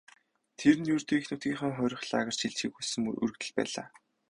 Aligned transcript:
Тэр 0.59 0.75
нь 0.79 0.91
ердөө 0.95 1.17
эх 1.19 1.25
нутгийнхаа 1.29 1.71
хорих 1.77 2.01
лагерьт 2.11 2.39
шилжихийг 2.41 2.73
хүссэн 2.75 3.03
өргөдөл 3.23 3.51
байлаа. 3.55 3.85